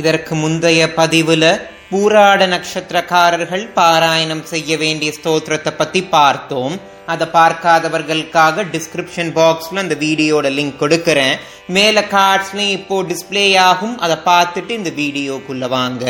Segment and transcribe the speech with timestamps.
[0.00, 1.44] இதற்கு முந்தைய பதிவுல
[1.90, 6.74] பூராட நட்சத்திரக்காரர்கள் பாராயணம் செய்ய வேண்டிய ஸ்தோத்திரத்தை பத்தி பார்த்தோம்.
[7.12, 11.36] அதை பார்க்காதவர்களுக்காக டிஸ்கிரிப்ஷன் பாக்ஸ்ல அந்த வீடியோட லிங்க் கொடுக்குறேன்.
[11.76, 13.94] மேல கார்ட்ஸ்லயும் இப்போ டிஸ்பிளே ஆகும்.
[14.04, 16.04] அதை பார்த்துட்டு இந்த வீடியோக்குள்ள வாங்க.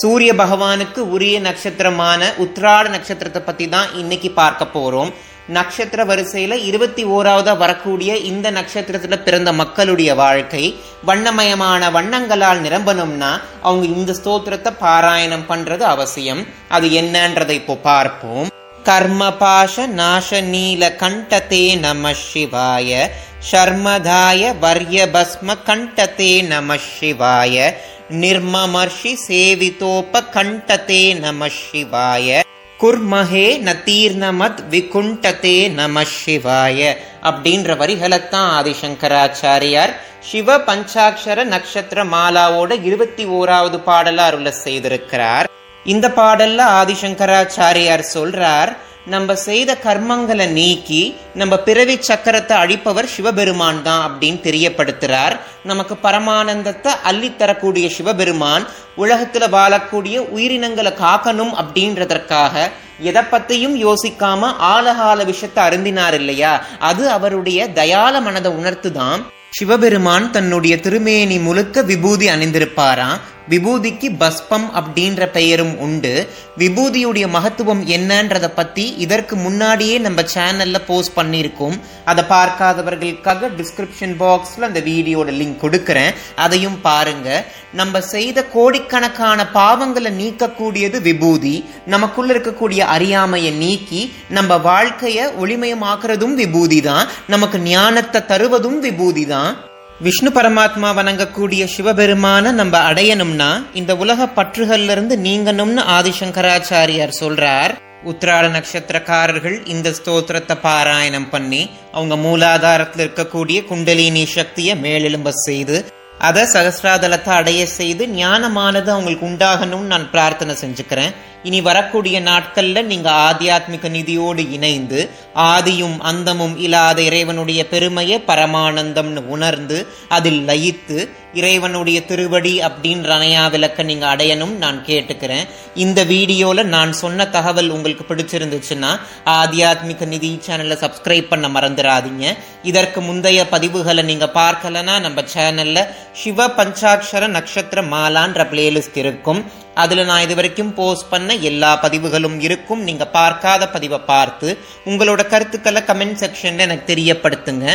[0.00, 5.12] சூரிய பகவானுக்கு உரிய நட்சத்திரமான உத்ராட நட்சத்திரத்தை பத்தி தான் இன்னைக்கு பார்க்க போறோம்.
[5.48, 14.12] நட்சத்திர வரிசையில இருபத்தி ஓராவதா வரக்கூடிய இந்த நட்சத்திரத்துல பிறந்த மக்களுடைய வாழ்க்கை வண்ணமயமான வண்ணங்களால் நிரம்பணும்னா அவங்க இந்த
[14.12, 16.46] ஸ்தோத்திரத்தை பாராயணம் பண்றது அவசியம்.
[16.68, 18.48] அது என்னன்றதை இப்போ பார்ப்போம்.
[18.84, 23.06] கர்மபாஷ நாச நீல கண்டதே நம சிவாய.
[23.50, 27.74] ஷர்மதாய வர்ய பஸ்ம கண்டதே நம சிவாய.
[28.10, 32.40] நிர்மமர்ஷி சேவிதோப கண்டதே நம சிவாய.
[32.82, 36.80] குர்மஹே நதீர்ணமத் விகுண்டதே நம சிவாய
[37.22, 45.48] அப்படின்ற வரிகளைத்தான் ஆதிசங்கராச்சாரியார் சிவ பஞ்சாட்சர நட்சத்திர மாலாவோட இருபத்தி ஓராவது பாடல அருள செய்திருக்கிறார்.
[45.84, 48.72] இந்த பாடல்ல ஆதிசங்கராச்சாரியார் சொல்றார்
[49.08, 55.36] நம்ம செய்த கர்மங்களை நீக்கி நம்ம பிறவி சக்கரத்தை அழிப்பவர் சிவபெருமான் தான் அப்படின்னு தெரியப்படுத்துறார்.
[55.64, 62.54] நமக்கு பரமானந்தத்தை அள்ளித்தரக்கூடிய சிவபெருமான் உலகத்துல வாழக்கூடிய உயிரினங்களை காக்கணும் அப்படின்றதற்காக
[63.00, 66.64] எதை பத்தியும் யோசிக்காம ஆலகால விஷயத்தை அருந்தினார் இல்லையா?
[66.78, 69.22] அது அவருடைய தயால மனதை உணர்த்துதான்.
[69.50, 73.20] சிவபெருமான் தன்னுடைய திருமேனி முழுக்க விபூதி அணிந்திருப்பாராம்.
[73.50, 76.28] விபூதிக்கு பஸ்பம் அப்படின்ற பெயரும் உண்டு.
[76.58, 81.76] விபூதியுடைய மகத்துவம் என்னன்றத பத்தி இதற்கு முன்னாடியே நம்ம சேனல்ல போஸ்ட் பண்ணியிருக்கோம்.
[82.04, 86.12] அதை பார்க்காதவர்களுக்காக டிஸ்கிரிப்ஷன் பாக்ஸ்ல அந்த வீடியோட லிங்க் கொடுக்கறேன்.
[86.34, 87.46] அதையும் பாருங்க.
[87.72, 91.64] நம்ம செய்த கோடிக்கணக்கான பாவங்களை நீக்கக்கூடியது விபூதி.
[91.86, 97.08] நமக்குள்ள இருக்கக்கூடிய அறியாமையை நீக்கி நம்ம வாழ்க்கைய ஒளிமயமாக்குறதும் விபூதி தான்.
[97.26, 99.67] நமக்கு ஞானத்தை தருவதும் விபூதி தான்.
[100.00, 107.72] விஷ்ணு பரமாத்மா வணங்கக்கூடிய சிவபெருமான நம்ம அடையணும்னா இந்த உலக பற்றுகள்ல இருந்து நீங்கணும்னு ஆதிசங்கராச்சாரியார் சொல்றார்.
[108.10, 115.78] உத்திராட நட்சத்திரக்காரர்கள் இந்த ஸ்தோத்திரத்தை பாராயணம் பண்ணி அவங்க மூலாதாரத்தில் இருக்கக்கூடிய குண்டலினி சக்தியை மேலெழும்ப செய்து
[116.18, 121.12] அதை சகசிராதலத்தை அடைய செய்து ஞானமானது அவங்களுக்கு உண்டாகணும்னு நான் பிரார்த்தனை செஞ்சுக்கிறேன்.
[121.42, 130.46] இனி வரக்கூடிய நாட்கள்ல நீங்க ஆத்தியாத்மிக நிதியோடு இணைந்து ஆதியும் அந்தமும் இல்லாத இறைவனுடைய பெருமையை பரமானந்தம்னு உணர்ந்து அதில்
[130.46, 135.46] லயித்து இறைவனுடைய திருவடி அப்படின்ற அணையா விளக்க நீங்க அடையணும் நான் கேட்டுக்கிறேன்.
[135.74, 142.36] இந்த வீடியோல நான் சொன்ன தகவல் உங்களுக்கு பிடிச்சிருந்துச்சுன்னா ஆத்தியாத்மிக நிதி சேனலை சப்ஸ்கிரைப் பண்ண மறந்துடாதீங்க.
[142.62, 149.44] இதற்கு முந்தைய பதிவுகளை நீங்க பார்க்கலன்னா நம்ம சேனல்ல சிவ பஞ்சாட்சர நட்சத்திர மாலான்ற பிளேலிஸ்ட் இருக்கும்.
[149.82, 152.82] அதுல நான் இது வரைக்கும் போஸ்ட் பண்ண எல்லா பதிவுகளும் இருக்கும்.
[152.82, 157.66] நீங்க பார்க்காத பதிவை பார்த்து உங்களோட கருத்துக்களை கமெண்ட் செக்ஷனில் எனக்கு தெரியப்படுத்துங்க.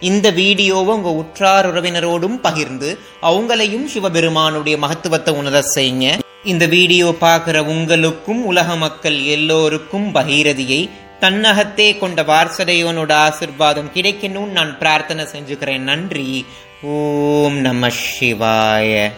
[0.00, 6.18] இந்த வீடியோவை உங்க உற்றார் உறவினரோடும் பகிர்ந்து அவங்களையும் சிவபெருமானுடைய மகத்துவத்தை உணர செய்யுங்க.
[6.44, 10.90] இந்த வீடியோ பார்க்குற உங்களுக்கும் உலக மக்கள் எல்லோருக்கும் பகீரதியை
[11.20, 15.88] தன்னகத்தே கொண்ட வாரசதையோனோட ஆசிர்வாதம் கிடைக்கணும்னு நான் பிரார்த்தனை செஞ்சுக்கிறேன்.
[15.90, 16.46] நன்றி.
[16.82, 19.12] ஓம் நம சிவாய.